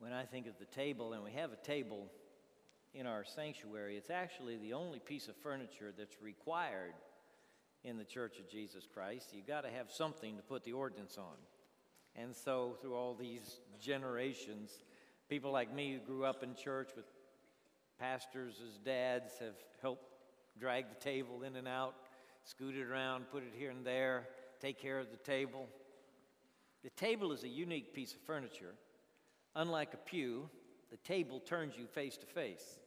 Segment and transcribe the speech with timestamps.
[0.00, 2.06] when I think of the table, and we have a table
[2.94, 6.94] in our sanctuary, it's actually the only piece of furniture that's required
[7.84, 9.28] in the Church of Jesus Christ.
[9.32, 11.36] You've got to have something to put the ordinance on.
[12.16, 14.70] And so, through all these generations,
[15.28, 17.04] people like me who grew up in church with
[17.98, 20.04] pastors as dads have helped
[20.58, 21.94] drag the table in and out,
[22.44, 24.26] scoot it around, put it here and there,
[24.60, 25.68] take care of the table.
[26.82, 28.74] The table is a unique piece of furniture.
[29.56, 30.48] Unlike a pew,
[30.90, 32.78] the table turns you face to face.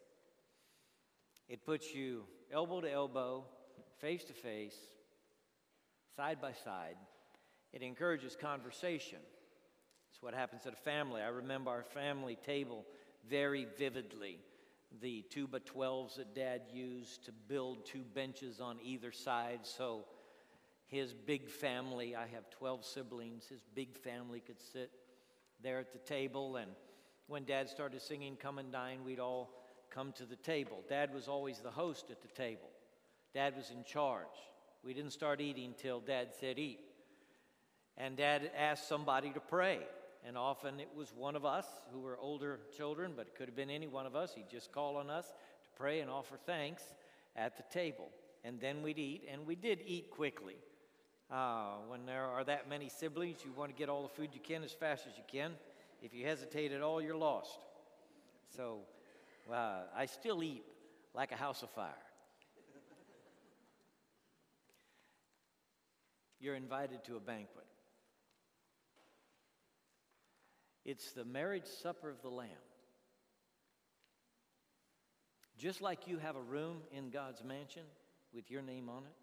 [1.50, 3.46] It puts you elbow to elbow,
[4.00, 4.78] face to face,
[6.16, 6.96] side by side.
[7.74, 9.20] It encourages conversation.
[10.12, 11.22] It's what happens at a family.
[11.22, 12.86] I remember our family table
[13.30, 14.40] very vividly.
[15.02, 20.06] The two by 12s that dad used to build two benches on either side so
[20.86, 24.92] his big family, I have 12 siblings, his big family could sit
[25.64, 26.58] there at the table.
[26.58, 26.72] And
[27.28, 29.50] when dad started singing Come and Dine, we'd all
[29.90, 30.84] come to the table.
[30.90, 32.70] Dad was always the host at the table,
[33.34, 34.28] dad was in charge.
[34.84, 36.82] We didn't start eating till dad said eat.
[37.98, 39.80] And dad asked somebody to pray.
[40.26, 43.56] And often it was one of us who were older children, but it could have
[43.56, 44.34] been any one of us.
[44.34, 46.84] He'd just call on us to pray and offer thanks
[47.36, 48.10] at the table.
[48.44, 50.56] And then we'd eat, and we did eat quickly.
[51.34, 54.40] Uh, when there are that many siblings, you want to get all the food you
[54.40, 55.54] can as fast as you can.
[56.04, 57.58] If you hesitate at all, you're lost.
[58.56, 58.82] So
[59.52, 60.64] uh, I still eat
[61.16, 61.90] like a house of fire.
[66.40, 67.66] You're invited to a banquet.
[70.86, 72.50] It's the marriage supper of the Lamb.
[75.58, 77.84] Just like you have a room in God's mansion
[78.36, 79.16] with your name on it,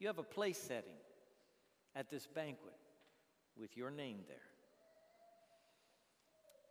[0.00, 0.96] you have a place setting
[1.94, 2.74] at this banquet
[3.56, 4.36] with your name there.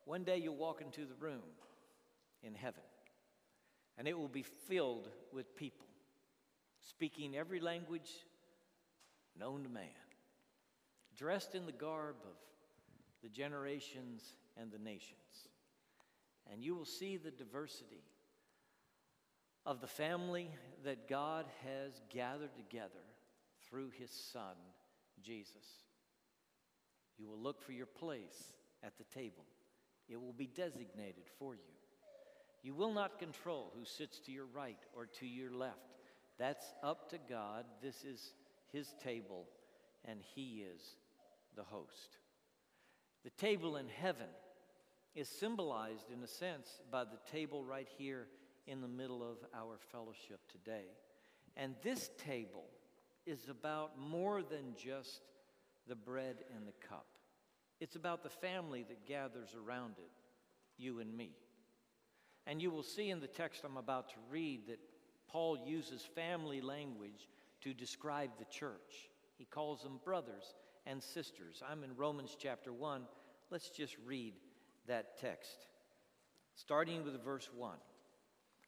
[0.06, 1.42] One day you'll walk into the room
[2.42, 2.84] in heaven,
[3.98, 5.88] and it will be filled with people
[6.82, 8.12] speaking every language
[9.40, 9.84] known to man,
[11.18, 12.36] dressed in the garb of
[13.22, 14.22] the generations
[14.58, 15.48] and the nations.
[16.52, 18.04] And you will see the diversity
[19.66, 20.50] of the family
[20.84, 22.92] that God has gathered together
[23.70, 24.58] through his Son,
[25.24, 25.66] Jesus.
[27.18, 28.54] You will look for your place
[28.84, 29.46] at the table,
[30.10, 31.62] it will be designated for you.
[32.62, 35.78] You will not control who sits to your right or to your left.
[36.40, 37.66] That's up to God.
[37.82, 38.34] This is
[38.72, 39.48] his table,
[40.06, 40.82] and he is
[41.56, 42.18] the host.
[43.24, 44.28] The table in heaven
[45.16, 48.28] is symbolized, in a sense, by the table right here
[48.66, 50.86] in the middle of our fellowship today.
[51.56, 52.66] And this table
[53.26, 55.22] is about more than just
[55.88, 57.06] the bread and the cup,
[57.80, 60.12] it's about the family that gathers around it,
[60.78, 61.32] you and me.
[62.46, 64.80] And you will see in the text I'm about to read that
[65.28, 67.28] Paul uses family language
[67.62, 69.10] to describe the church.
[69.38, 70.54] He calls them brothers
[70.86, 71.62] and sisters.
[71.68, 73.04] I'm in Romans chapter 1.
[73.50, 74.34] Let's just read
[74.88, 75.68] that text,
[76.56, 77.76] starting with verse 1.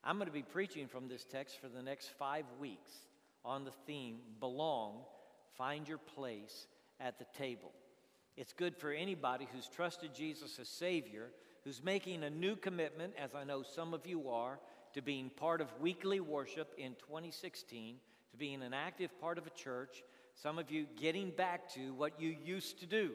[0.04, 2.92] I'm going to be preaching from this text for the next five weeks
[3.46, 4.96] on the theme belong,
[5.58, 6.68] find your place
[7.00, 7.72] at the table.
[8.38, 11.30] It's good for anybody who's trusted Jesus as Savior,
[11.64, 14.60] who's making a new commitment, as I know some of you are,
[14.94, 17.96] to being part of weekly worship in 2016,
[18.32, 20.04] to being an active part of a church.
[20.34, 23.12] Some of you getting back to what you used to do.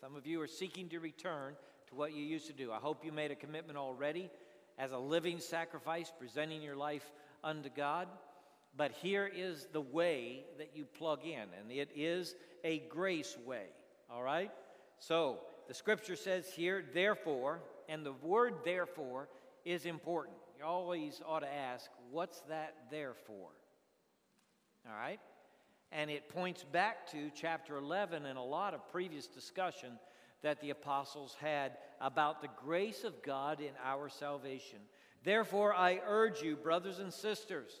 [0.00, 1.54] Some of you are seeking to return
[1.88, 2.70] to what you used to do.
[2.70, 4.30] I hope you made a commitment already
[4.78, 7.10] as a living sacrifice, presenting your life
[7.42, 8.08] unto God.
[8.76, 13.66] But here is the way that you plug in, and it is a grace way,
[14.10, 14.50] all right?
[14.98, 15.38] So
[15.68, 19.28] the scripture says here, therefore, and the word therefore
[19.64, 20.36] is important.
[20.58, 23.48] You always ought to ask, what's that there for?
[24.86, 25.20] All right?
[25.92, 29.98] And it points back to chapter 11 and a lot of previous discussion
[30.42, 34.78] that the apostles had about the grace of God in our salvation.
[35.24, 37.80] Therefore, I urge you, brothers and sisters,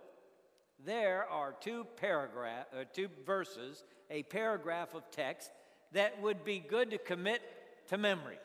[0.85, 5.51] there are two paragraph, uh, two verses, a paragraph of text
[5.91, 7.41] that would be good to commit
[7.87, 8.39] to memory.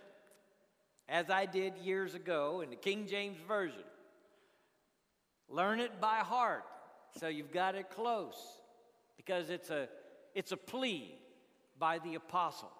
[1.08, 3.84] as I did years ago in the King James Version.
[5.48, 6.64] Learn it by heart
[7.20, 8.34] so you've got it close
[9.16, 9.88] because it's a,
[10.34, 11.14] it's a plea
[11.78, 12.72] by the apostle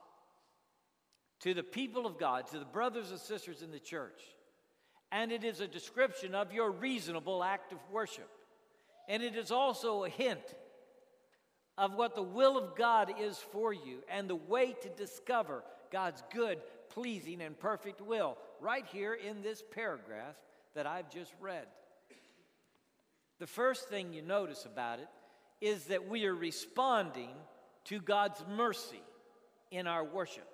[1.40, 4.22] to the people of God, to the brothers and sisters in the church.
[5.12, 8.28] And it is a description of your reasonable act of worship.
[9.08, 10.54] And it is also a hint
[11.78, 15.62] of what the will of God is for you and the way to discover
[15.92, 16.58] God's good,
[16.90, 20.34] pleasing, and perfect will, right here in this paragraph
[20.74, 21.66] that I've just read.
[23.38, 25.08] The first thing you notice about it
[25.60, 27.30] is that we are responding
[27.84, 29.02] to God's mercy
[29.70, 30.48] in our worship.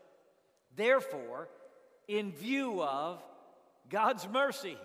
[0.77, 1.49] Therefore,
[2.09, 3.23] in view of
[3.89, 4.77] God's mercy,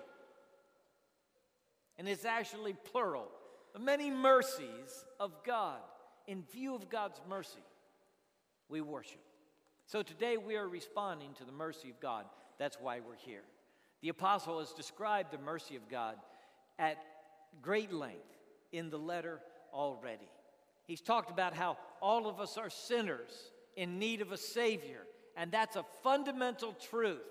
[1.97, 3.27] and it's actually plural,
[3.73, 5.79] the many mercies of God,
[6.27, 7.63] in view of God's mercy,
[8.69, 9.21] we worship.
[9.85, 12.25] So today we are responding to the mercy of God.
[12.59, 13.43] That's why we're here.
[14.01, 16.15] The apostle has described the mercy of God
[16.77, 16.97] at
[17.61, 18.37] great length
[18.71, 19.39] in the letter
[19.73, 20.29] already.
[20.85, 23.31] He's talked about how all of us are sinners
[23.75, 25.01] in need of a Savior,
[25.35, 27.21] and that's a fundamental truth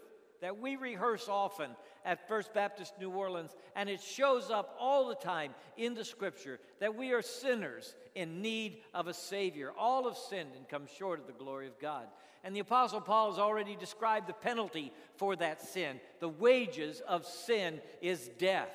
[0.40, 1.70] that we rehearse often
[2.04, 6.60] at First Baptist New Orleans, and it shows up all the time in the scripture
[6.80, 9.72] that we are sinners in need of a Savior.
[9.76, 12.06] All have sinned and come short of the glory of God.
[12.44, 16.00] And the Apostle Paul has already described the penalty for that sin.
[16.20, 18.70] The wages of sin is death.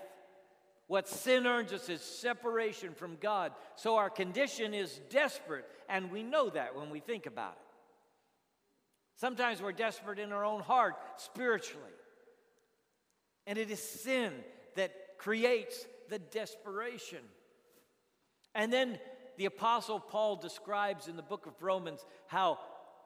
[0.88, 3.54] What sin earns us is separation from God.
[3.78, 7.71] So our condition is desperate, and we know that when we think about it.
[9.22, 11.94] Sometimes we're desperate in our own heart spiritually.
[13.46, 14.34] And it is sin
[14.76, 17.20] that creates the desperation.
[18.56, 18.98] And then
[19.38, 22.58] the Apostle Paul describes in the book of Romans how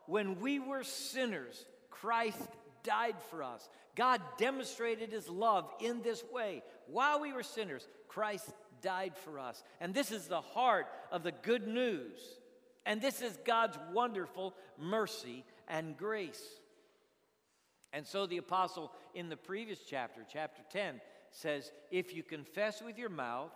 [0.06, 2.48] when we were sinners, Christ
[2.82, 3.68] died for us.
[3.98, 6.64] God demonstrated his love in this way.
[6.88, 9.62] While we were sinners, Christ died for us.
[9.82, 12.18] And this is the heart of the good news.
[12.86, 16.44] And this is God's wonderful mercy and grace.
[17.94, 21.00] And so the apostle in the previous chapter, chapter 10,
[21.32, 23.52] says, If you confess with your mouth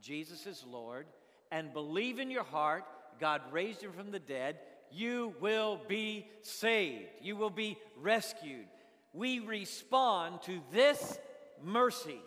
[0.00, 1.06] Jesus is Lord
[1.50, 2.84] and believe in your heart
[3.18, 4.58] God raised him from the dead,
[4.90, 7.06] you will be saved.
[7.22, 8.66] You will be rescued.
[9.12, 11.18] We respond to this
[11.62, 12.20] mercy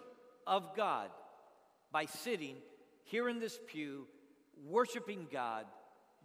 [0.47, 1.09] of God
[1.91, 2.55] by sitting
[3.03, 4.07] here in this pew,
[4.67, 5.65] worshiping God.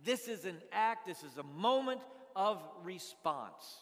[0.04, 2.00] This is an act, this is a moment
[2.36, 3.76] of response.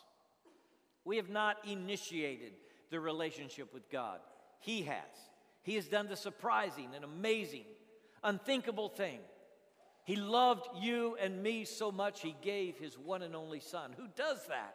[1.04, 2.52] We have not initiated
[2.90, 4.20] the relationship with God,
[4.60, 4.99] He has.
[5.62, 7.64] He has done the surprising and amazing,
[8.22, 9.20] unthinkable thing.
[10.04, 13.93] He loved you and me so much, He gave His one and only Son.
[13.96, 14.75] Who does that?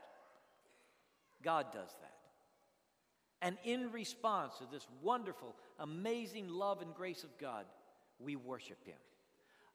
[1.43, 2.13] God does that.
[3.41, 7.65] And in response to this wonderful, amazing love and grace of God,
[8.19, 8.97] we worship Him.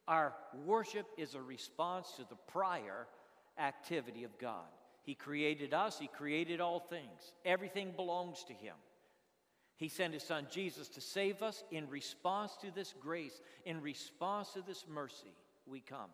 [0.08, 0.34] Our
[0.64, 3.06] worship is a response to the prior
[3.62, 4.66] activity of God.
[5.02, 7.32] He created us, He created all things.
[7.44, 8.74] Everything belongs to Him.
[9.76, 11.64] He sent His Son Jesus to save us.
[11.70, 15.34] In response to this grace, in response to this mercy,
[15.66, 16.10] we come.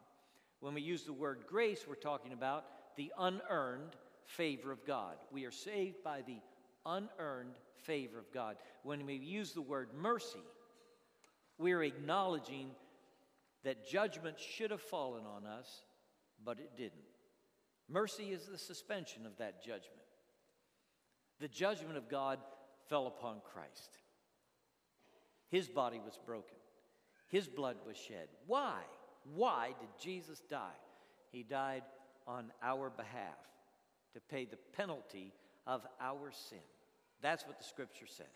[0.60, 2.64] When we use the word grace, we're talking about
[2.96, 5.16] the unearned favor of God.
[5.30, 6.38] We are saved by the
[6.86, 8.56] unearned favor of God.
[8.82, 10.42] When we use the word mercy,
[11.58, 12.70] we're acknowledging
[13.64, 15.82] that judgment should have fallen on us,
[16.44, 17.17] but it didn't.
[17.88, 19.84] Mercy is the suspension of that judgment.
[21.40, 22.38] The judgment of God
[22.88, 23.90] fell upon Christ.
[25.48, 26.56] His body was broken,
[27.28, 28.28] His blood was shed.
[28.46, 28.80] Why?
[29.34, 30.78] Why did Jesus die?
[31.30, 31.82] He died
[32.26, 33.36] on our behalf
[34.14, 35.32] to pay the penalty
[35.66, 36.58] of our sin.
[37.20, 38.26] That's what the scripture says.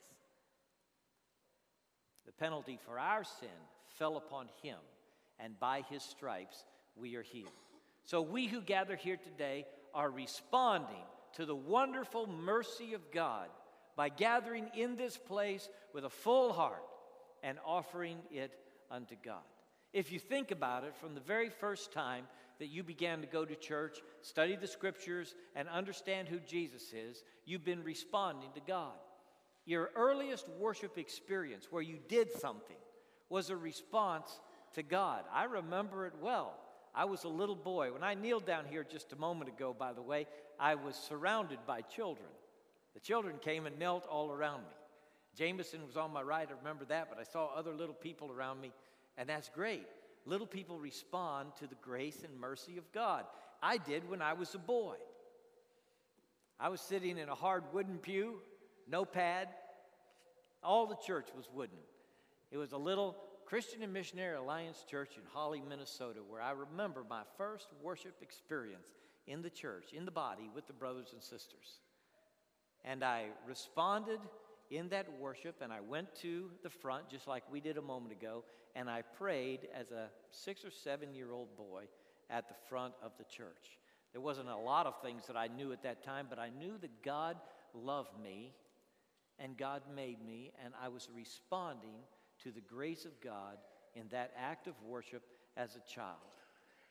[2.26, 3.48] The penalty for our sin
[3.98, 4.78] fell upon him,
[5.38, 6.64] and by his stripes
[6.96, 7.50] we are healed.
[8.04, 11.04] So we who gather here today are responding
[11.34, 13.48] to the wonderful mercy of God
[13.96, 16.82] by gathering in this place with a full heart
[17.42, 18.52] and offering it
[18.90, 19.42] unto God.
[19.92, 22.24] If you think about it, from the very first time
[22.58, 27.22] that you began to go to church, study the scriptures, and understand who Jesus is,
[27.44, 28.94] you've been responding to God.
[29.64, 32.76] Your earliest worship experience where you did something
[33.28, 34.40] was a response
[34.74, 35.24] to God.
[35.32, 36.54] I remember it well.
[36.94, 37.92] I was a little boy.
[37.92, 40.26] When I kneeled down here just a moment ago, by the way,
[40.58, 42.28] I was surrounded by children.
[42.94, 44.74] The children came and knelt all around me.
[45.34, 48.60] Jameson was on my right, I remember that, but I saw other little people around
[48.60, 48.70] me
[49.16, 49.86] and that's great.
[50.24, 53.24] Little people respond to the grace and mercy of God.
[53.62, 54.96] I did when I was a boy.
[56.58, 58.40] I was sitting in a hard wooden pew,
[58.88, 59.48] no pad.
[60.62, 61.78] All the church was wooden.
[62.50, 67.04] It was a little Christian and Missionary Alliance Church in Holly, Minnesota, where I remember
[67.08, 68.88] my first worship experience
[69.26, 71.80] in the church, in the body, with the brothers and sisters.
[72.84, 74.20] And I responded
[74.70, 78.12] in that worship, and I went to the front, just like we did a moment
[78.12, 78.44] ago,
[78.74, 81.84] and I prayed as a six or seven year old boy
[82.30, 83.78] at the front of the church.
[84.12, 86.78] There wasn't a lot of things that I knew at that time, but I knew
[86.80, 87.36] that God
[87.74, 88.52] loved me
[89.38, 92.00] and God made me, and I was responding
[92.42, 93.56] to the grace of God
[93.94, 95.22] in that act of worship
[95.56, 96.16] as a child.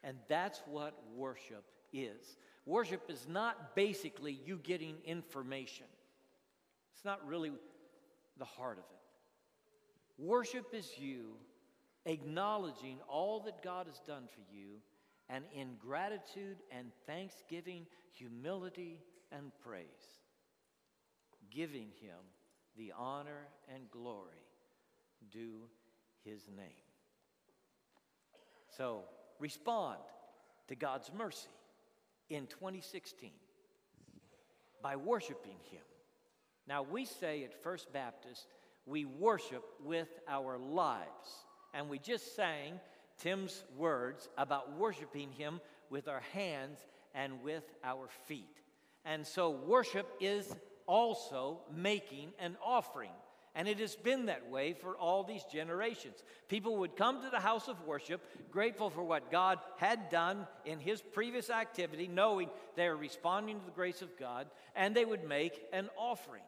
[0.03, 2.37] And that's what worship is.
[2.65, 5.87] Worship is not basically you getting information,
[6.95, 7.51] it's not really
[8.37, 10.23] the heart of it.
[10.23, 11.33] Worship is you
[12.05, 14.79] acknowledging all that God has done for you,
[15.29, 18.99] and in gratitude and thanksgiving, humility
[19.31, 19.85] and praise,
[21.49, 22.19] giving Him
[22.77, 24.50] the honor and glory
[25.31, 25.67] due
[26.23, 26.67] His name.
[28.77, 29.03] So
[29.39, 29.99] respond
[30.67, 31.49] to God's mercy
[32.29, 33.31] in 2016
[34.81, 35.81] by worshiping Him.
[36.67, 38.47] Now, we say at First Baptist,
[38.85, 41.45] we worship with our lives.
[41.73, 42.79] And we just sang
[43.19, 45.59] Tim's words about worshiping Him
[45.89, 46.79] with our hands
[47.13, 48.61] and with our feet.
[49.05, 50.53] And so, worship is
[50.87, 53.11] also making an offering.
[53.53, 56.23] And it has been that way for all these generations.
[56.47, 60.79] People would come to the house of worship, grateful for what God had done in
[60.79, 65.27] His previous activity, knowing they are responding to the grace of God, and they would
[65.27, 66.43] make an offering.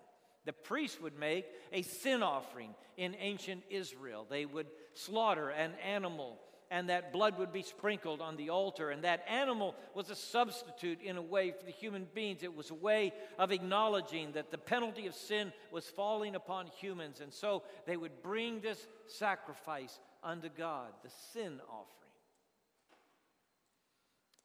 [0.45, 4.25] The priest would make a sin offering in ancient Israel.
[4.29, 6.39] They would slaughter an animal
[6.73, 8.89] and that blood would be sprinkled on the altar.
[8.89, 12.41] And that animal was a substitute in a way for the human beings.
[12.41, 17.21] It was a way of acknowledging that the penalty of sin was falling upon humans.
[17.21, 22.11] And so they would bring this sacrifice unto God, the sin offering.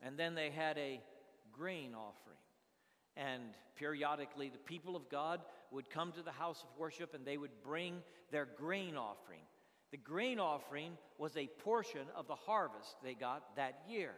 [0.02, 1.00] And then they had a
[1.50, 2.36] grain offering.
[3.16, 3.42] And
[3.74, 7.62] periodically, the people of God would come to the house of worship and they would
[7.64, 9.40] bring their grain offering.
[9.90, 14.14] The grain offering was a portion of the harvest they got that year.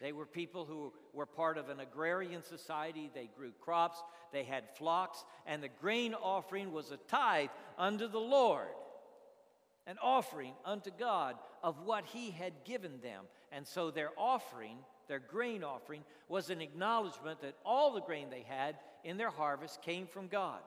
[0.00, 3.10] They were people who were part of an agrarian society.
[3.14, 7.48] They grew crops, they had flocks, and the grain offering was a tithe
[7.78, 8.68] unto the Lord,
[9.86, 13.24] an offering unto God of what He had given them.
[13.52, 14.76] And so their offering,
[15.08, 19.80] their grain offering, was an acknowledgement that all the grain they had in their harvest
[19.80, 20.60] came from God.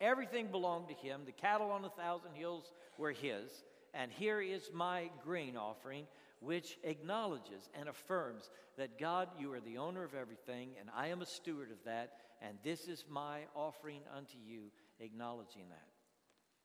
[0.00, 1.22] Everything belonged to Him.
[1.26, 3.64] The cattle on a thousand hills were his.
[3.94, 6.06] And here is my grain offering,
[6.40, 11.22] which acknowledges and affirms that God, you are the owner of everything, and I am
[11.22, 12.12] a steward of that,
[12.42, 15.88] and this is my offering unto you, acknowledging that.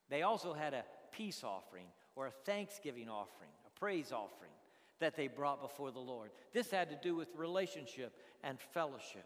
[0.10, 4.52] They also had a peace offering or a thanksgiving offering, a praise offering
[5.00, 6.32] that they brought before the Lord.
[6.54, 8.14] This had to do with relationship
[8.44, 9.26] and fellowship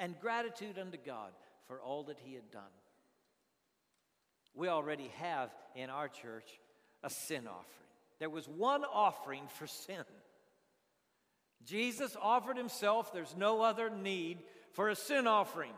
[0.00, 1.32] and gratitude unto God
[1.68, 2.62] for all that He had done.
[4.54, 6.48] We already have in our church
[7.02, 7.66] a sin offering.
[8.18, 10.04] There was one offering for sin.
[11.64, 14.38] Jesus offered himself, there's no other need
[14.72, 15.72] for a sin offering.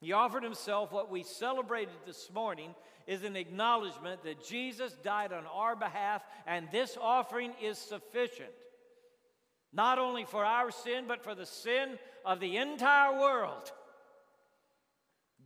[0.00, 0.92] He offered himself.
[0.92, 2.74] What we celebrated this morning
[3.06, 8.50] is an acknowledgement that Jesus died on our behalf, and this offering is sufficient.
[9.72, 13.72] Not only for our sin, but for the sin of the entire world.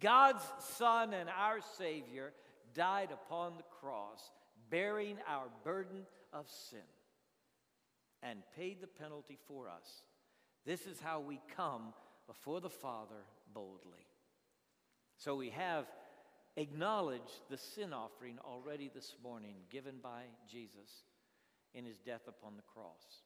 [0.02, 0.44] God's
[0.76, 2.32] Son and our Savior
[2.74, 4.30] died upon the cross,
[4.68, 6.80] bearing our burden of sin,
[8.22, 10.02] and paid the penalty for us.
[10.66, 11.92] This is how we come
[12.26, 14.06] before the Father boldly.
[15.16, 15.86] So we have
[16.56, 21.04] acknowledged the sin offering already this morning given by Jesus
[21.74, 23.22] in his death upon the cross.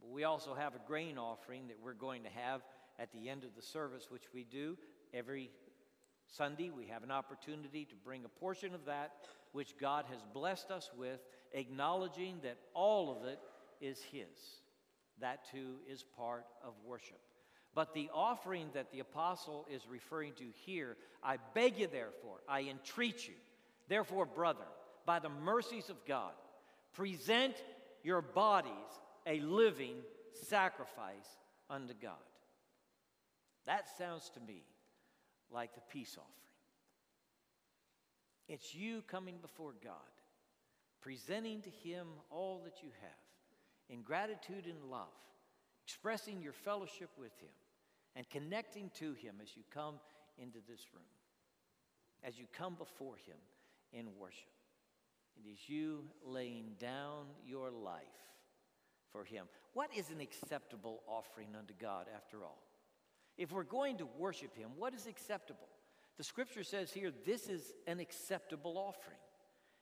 [0.00, 2.62] But we also have a grain offering that we're going to have
[2.98, 4.76] at the end of the service, which we do
[5.14, 5.50] every
[6.32, 9.12] Sunday, we have an opportunity to bring a portion of that
[9.52, 11.20] which God has blessed us with,
[11.52, 13.38] acknowledging that all of it
[13.82, 14.60] is His.
[15.20, 17.20] That too is part of worship.
[17.74, 22.62] But the offering that the apostle is referring to here, I beg you, therefore, I
[22.62, 23.34] entreat you,
[23.88, 24.64] therefore, brother,
[25.04, 26.32] by the mercies of God,
[26.94, 27.56] present
[28.02, 28.72] your bodies
[29.26, 29.96] a living
[30.32, 31.36] sacrifice
[31.68, 32.14] unto God.
[33.66, 34.62] That sounds to me
[35.52, 36.28] like the peace offering.
[38.48, 39.94] It's you coming before God,
[41.00, 43.10] presenting to Him all that you have
[43.88, 45.08] in gratitude and love,
[45.86, 47.50] expressing your fellowship with Him,
[48.16, 49.94] and connecting to Him as you come
[50.38, 51.04] into this room,
[52.24, 53.36] as you come before Him
[53.92, 54.48] in worship.
[55.36, 58.02] It is you laying down your life
[59.12, 59.46] for Him.
[59.72, 62.62] What is an acceptable offering unto God after all?
[63.42, 65.66] If we're going to worship Him, what is acceptable?
[66.16, 69.18] The scripture says here, this is an acceptable offering,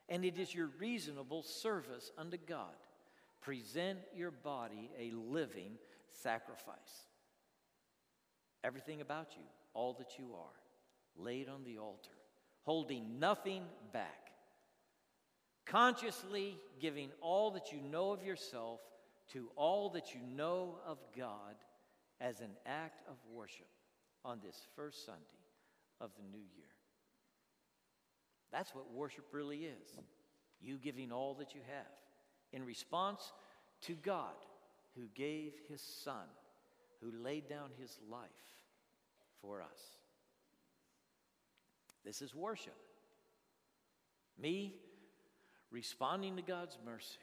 [0.09, 2.73] and it is your reasonable service unto God.
[3.39, 5.73] Present your body a living
[6.09, 7.05] sacrifice.
[8.63, 9.43] Everything about you,
[9.75, 12.09] all that you are, laid on the altar,
[12.63, 13.61] holding nothing
[13.93, 14.31] back,
[15.67, 18.79] consciously giving all that you know of yourself
[19.33, 21.53] to all that you know of God
[22.21, 23.67] as an act of worship
[24.23, 25.19] on this first Sunday
[25.99, 26.69] of the new year.
[28.51, 29.97] That's what worship really is.
[30.61, 31.91] You giving all that you have
[32.53, 33.33] in response
[33.83, 34.35] to God
[34.95, 36.27] who gave his son,
[37.01, 38.29] who laid down his life
[39.41, 39.97] for us.
[42.05, 42.75] This is worship.
[44.39, 44.75] Me
[45.71, 47.19] responding to God's mercy,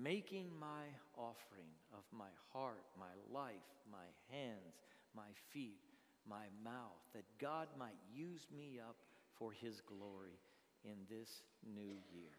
[0.00, 0.84] making my
[1.16, 3.54] offering of my heart, my life,
[3.90, 4.76] my hands,
[5.14, 5.80] my feet,
[6.28, 8.96] my mouth, that God might use me up
[9.38, 10.38] for his glory
[10.84, 11.42] in this
[11.74, 12.30] new year.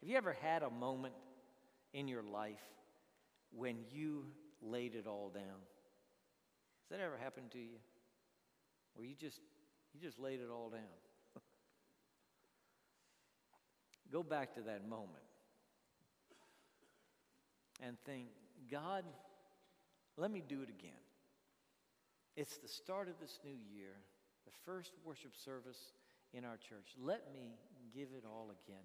[0.00, 1.14] Have you ever had a moment
[1.92, 2.62] in your life
[3.50, 4.24] when you
[4.62, 5.42] laid it all down?
[5.42, 7.78] Has that ever happened to you?
[8.94, 9.40] Where you just
[9.94, 10.80] you just laid it all down.
[14.12, 15.27] Go back to that moment
[17.80, 18.28] and think,
[18.70, 19.04] God,
[20.16, 20.90] let me do it again.
[22.36, 23.94] It's the start of this new year,
[24.44, 25.92] the first worship service
[26.32, 26.94] in our church.
[27.00, 27.56] Let me
[27.94, 28.84] give it all again.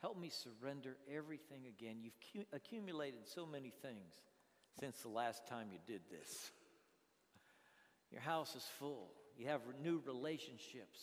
[0.00, 1.96] Help me surrender everything again.
[2.02, 4.14] You've cu- accumulated so many things
[4.80, 6.50] since the last time you did this.
[8.10, 9.10] Your house is full.
[9.36, 10.98] You have new relationships,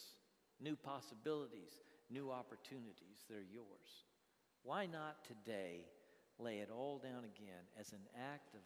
[0.59, 1.71] new possibilities,
[2.09, 3.25] new opportunities.
[3.29, 4.05] They're yours.
[4.63, 5.85] Why not today
[6.39, 7.99] lay it all down again as an
[8.33, 8.61] act of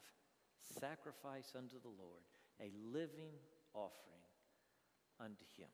[0.80, 2.24] sacrifice unto the Lord,
[2.62, 3.34] a living
[3.74, 4.22] offering
[5.20, 5.70] unto Him?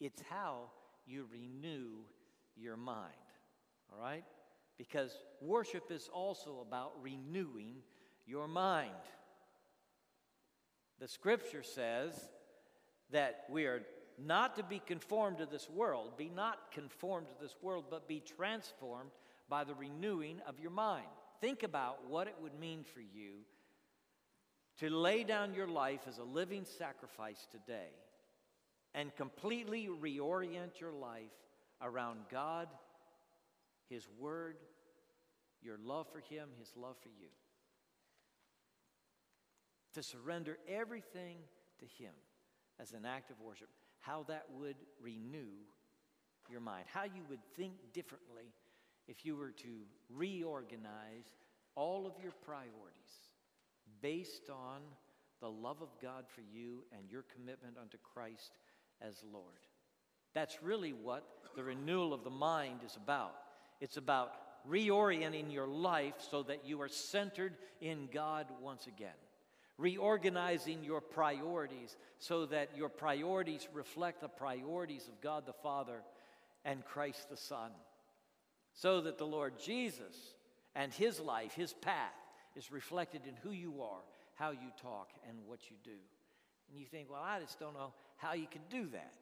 [0.00, 0.70] It's how
[1.06, 1.90] you renew
[2.56, 3.12] your mind,
[3.92, 4.24] all right?
[4.76, 7.76] Because worship is also about renewing
[8.26, 8.90] your mind.
[10.98, 12.12] The scripture says
[13.10, 13.82] that we are
[14.18, 18.20] not to be conformed to this world, be not conformed to this world, but be
[18.20, 19.10] transformed
[19.48, 21.06] by the renewing of your mind.
[21.40, 23.44] Think about what it would mean for you
[24.78, 27.90] to lay down your life as a living sacrifice today
[28.94, 31.32] and completely reorient your life
[31.82, 32.68] around God,
[33.88, 34.56] His Word,
[35.62, 37.28] your love for Him, His love for you.
[39.94, 41.38] To surrender everything
[41.78, 42.12] to Him
[42.80, 43.68] as an act of worship,
[44.00, 45.52] how that would renew
[46.50, 48.52] your mind, how you would think differently
[49.08, 51.34] if you were to reorganize
[51.74, 52.72] all of your priorities
[54.00, 54.80] based on
[55.40, 58.52] the love of God for you and your commitment unto Christ
[59.02, 59.44] as Lord.
[60.34, 63.34] That's really what the renewal of the mind is about.
[63.80, 64.32] It's about
[64.68, 69.14] reorienting your life so that you are centered in God once again.
[69.78, 76.02] Reorganizing your priorities so that your priorities reflect the priorities of God the Father
[76.64, 77.70] and Christ the Son
[78.76, 80.34] so that the Lord Jesus
[80.74, 82.12] and his life, his path,
[82.54, 84.02] is reflected in who you are,
[84.34, 85.98] how you talk, and what you do.
[86.70, 89.12] And you think, well, I just don't know how you can do that.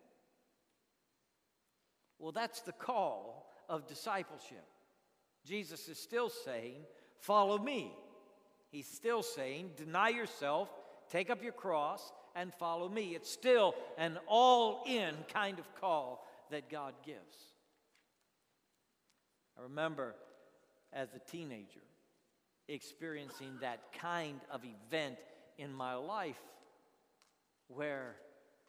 [2.19, 4.65] Well, that's the call of discipleship.
[5.45, 6.83] Jesus is still saying,
[7.19, 7.93] Follow me.
[8.71, 10.69] He's still saying, Deny yourself,
[11.09, 13.15] take up your cross, and follow me.
[13.15, 17.54] It's still an all in kind of call that God gives.
[19.59, 20.15] I remember
[20.93, 21.81] as a teenager
[22.69, 25.17] experiencing that kind of event
[25.59, 26.41] in my life
[27.69, 28.17] where,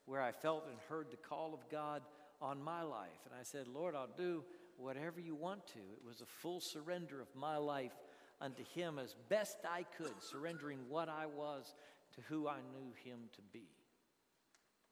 [0.06, 2.02] where I felt and heard the call of God
[2.42, 3.10] on my life.
[3.26, 4.44] And I said, Lord, I'll do
[4.78, 5.80] whatever you want to.
[5.80, 7.94] It was a full surrender of my life
[8.42, 11.74] unto Him as best I could, surrendering what I was
[12.16, 13.68] to who I knew Him to be.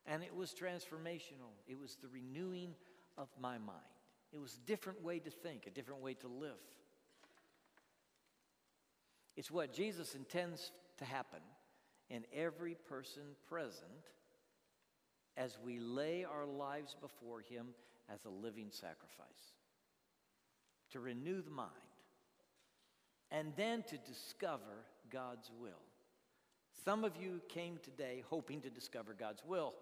[0.06, 2.74] And it was transformational, it was the renewing
[3.18, 3.80] of my mind.
[4.34, 6.52] It was a different way to think, a different way to live.
[9.36, 11.40] It's what Jesus intends to happen
[12.10, 14.10] in every person present
[15.38, 17.68] as we lay our lives before Him
[18.12, 19.54] as a living sacrifice.
[20.92, 21.72] To renew the mind,
[23.32, 25.82] and then to discover God's will.
[26.86, 29.74] Some of you came today hoping to discover God's will.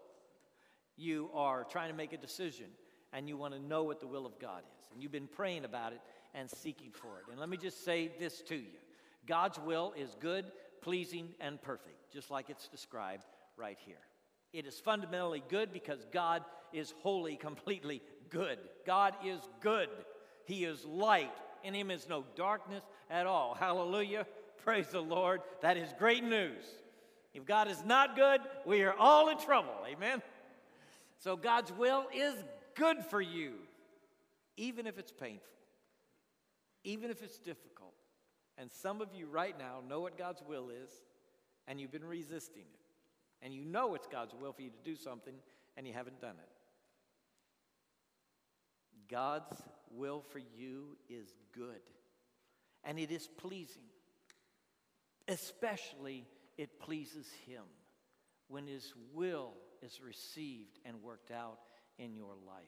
[0.96, 2.68] You are trying to make a decision
[3.14, 4.92] and you want to know what the will of God is.
[4.94, 6.02] And you've been praying about it
[6.34, 7.32] and seeking for it.
[7.32, 8.78] And let me just say this to you
[9.28, 10.46] God's will is good,
[10.82, 13.24] pleasing, and perfect, just like it's described
[13.58, 13.96] right here.
[14.54, 16.44] It is fundamentally good because God
[16.74, 18.58] is wholly, completely good.
[18.86, 19.90] God is good.
[20.46, 21.32] He is light.
[21.64, 23.54] In Him is no darkness at all.
[23.54, 24.26] Hallelujah.
[24.64, 25.42] Praise the Lord.
[25.62, 26.64] That is great news.
[27.34, 29.74] If God is not good, we are all in trouble.
[29.88, 30.22] Amen.
[31.20, 32.34] So God's will is
[32.76, 33.54] good for you,
[34.58, 35.48] even if it's painful,
[36.84, 37.94] even if it's difficult.
[38.58, 40.90] And some of you right now know what God's will is,
[41.68, 42.80] and you've been resisting it.
[43.44, 45.34] And you know it's God's will for you to do something,
[45.76, 46.50] and you haven't done it.
[49.10, 51.82] God's will for you is good,
[52.84, 53.84] and it is pleasing.
[55.28, 56.26] Especially,
[56.58, 57.64] it pleases Him
[58.48, 61.60] when His will is received and worked out
[61.98, 62.64] in your life.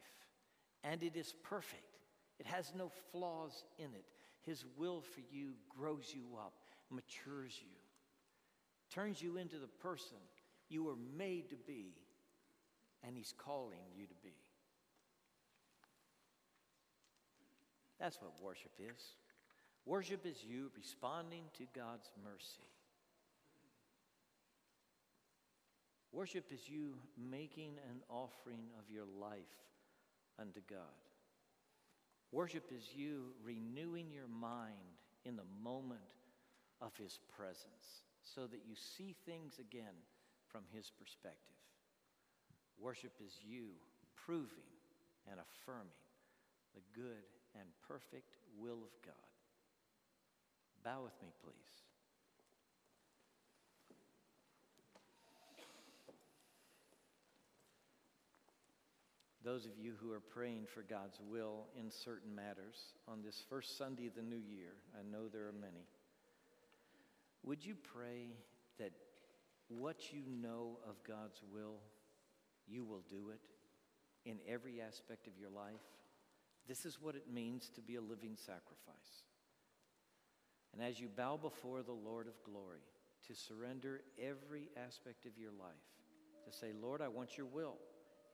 [0.83, 1.99] And it is perfect,
[2.39, 4.05] it has no flaws in it.
[4.45, 6.53] His will for you grows you up,
[6.89, 7.77] matures you,
[8.93, 10.17] turns you into the person
[10.67, 11.93] you were made to be,
[13.05, 14.33] and He's calling you to be.
[17.99, 19.01] That's what worship is.
[19.85, 22.67] Worship is you responding to God's mercy.
[26.13, 29.57] Worship is you making an offering of your life
[30.39, 31.01] unto God.
[32.31, 34.93] Worship is you renewing your mind
[35.25, 36.01] in the moment
[36.81, 39.97] of His presence so that you see things again
[40.47, 41.57] from His perspective.
[42.79, 43.69] Worship is you
[44.15, 44.69] proving
[45.29, 46.03] and affirming
[46.75, 49.29] the good and perfect will of God.
[50.83, 51.82] Bow with me, please.
[59.43, 63.77] Those of you who are praying for God's will in certain matters on this first
[63.77, 65.85] Sunday of the new year, I know there are many.
[67.43, 68.29] Would you pray
[68.79, 68.91] that
[69.67, 71.75] what you know of God's will,
[72.67, 73.41] you will do it
[74.29, 75.83] in every aspect of your life?
[76.65, 79.25] This is what it means to be a living sacrifice.
[80.71, 82.79] And as you bow before the Lord of glory,
[83.27, 85.73] to surrender every aspect of your life,
[86.45, 87.75] to say, Lord, I want your will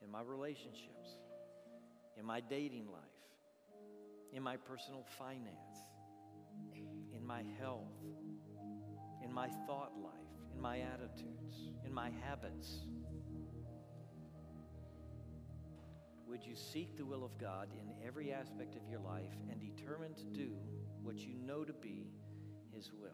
[0.04, 1.18] in my relationships,
[2.18, 3.02] in my dating life,
[4.34, 5.78] in my personal finance,
[7.14, 7.94] in my health,
[9.24, 10.14] in my thought life,
[10.54, 12.86] in my attitudes, in my habits.
[16.28, 20.14] Would you seek the will of God in every aspect of your life and determine
[20.14, 20.52] to do
[21.02, 22.08] what you know to be
[22.72, 23.10] His will?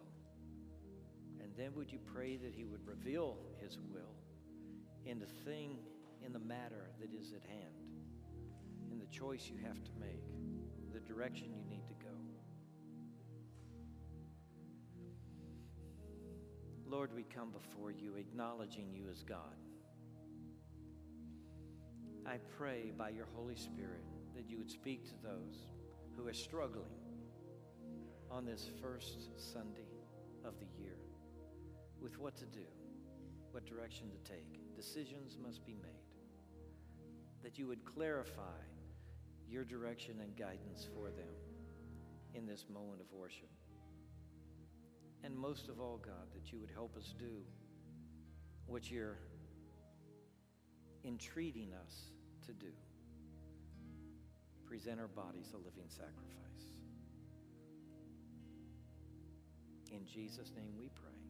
[1.41, 4.15] And then would you pray that He would reveal His will
[5.05, 5.77] in the thing,
[6.25, 7.75] in the matter that is at hand,
[8.91, 10.23] in the choice you have to make,
[10.93, 12.09] the direction you need to go?
[16.87, 19.55] Lord, we come before you acknowledging you as God.
[22.25, 24.03] I pray by your Holy Spirit
[24.35, 25.67] that you would speak to those
[26.15, 26.97] who are struggling
[28.31, 29.91] on this first Sunday
[30.43, 30.97] of the year
[32.01, 32.65] with what to do,
[33.51, 34.75] what direction to take.
[34.75, 36.04] Decisions must be made.
[37.45, 38.57] That you would clarify
[39.47, 41.35] your direction and guidance for them
[42.33, 43.51] in this moment of worship.
[45.23, 47.43] And most of all, God, that you would help us do
[48.65, 49.19] what you're
[51.03, 52.09] entreating us
[52.47, 52.71] to do
[54.65, 56.65] present our bodies a living sacrifice.
[59.91, 61.24] In Jesus' name we pray.